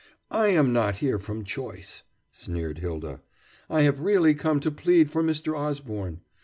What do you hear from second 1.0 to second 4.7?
from choice," sneered Hylda. "I have really come